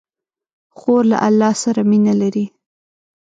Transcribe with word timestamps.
خور 0.77 1.03
له 1.11 1.17
الله 1.27 1.53
سره 1.63 1.81
مینه 1.89 2.13
لري. 2.21 2.45